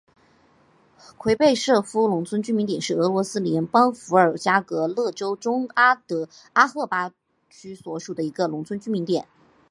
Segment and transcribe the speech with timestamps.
[1.19, 6.01] 奎贝舍夫农村居民点是俄罗斯联邦伏尔加格勒州中阿赫
[6.73, 7.11] 图巴
[7.51, 9.27] 区所属的一个农村居民点。